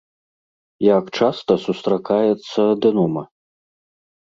Як 0.97 1.05
часта 1.19 1.59
сустракаецца 1.67 2.59
адэнома? 2.73 3.23